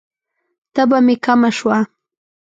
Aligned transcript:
تبه 0.73 0.97
می 1.05 1.15
کمه 1.23 1.49
شوه؟ 1.57 1.79